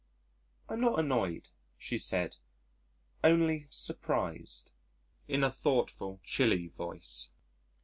"I'm 0.67 0.81
not 0.81 0.97
annoyed," 0.97 1.49
she 1.77 1.99
said, 1.99 2.37
"only 3.23 3.67
surprised" 3.69 4.71
in 5.27 5.43
a 5.43 5.51
thoughtful, 5.51 6.19
chilly 6.23 6.67
voice. 6.69 7.29